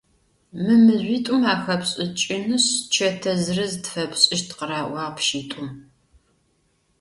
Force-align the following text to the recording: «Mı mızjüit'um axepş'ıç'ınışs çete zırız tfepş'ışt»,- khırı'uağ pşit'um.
«Mı 0.63 0.75
mızjüit'um 0.85 1.43
axepş'ıç'ınışs 1.53 2.67
çete 2.93 3.33
zırız 3.43 3.73
tfepş'ışt»,- 3.83 4.49
khırı'uağ 4.57 5.07
pşit'um. 5.17 5.69